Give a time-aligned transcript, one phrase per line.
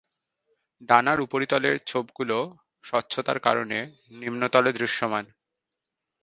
[0.81, 2.39] ডানার উপরিতলের ছোপগুলি
[2.83, 3.77] স্বচ্ছতার কারণে
[4.21, 5.25] নিম্নতলে দৃশ্যমান।